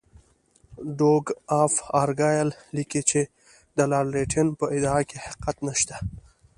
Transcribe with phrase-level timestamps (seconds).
[0.97, 1.25] ډوک
[1.61, 3.21] آف ارګایل لیکي چې
[3.77, 5.95] د لارډ لیټن په ادعا کې حقیقت نشته.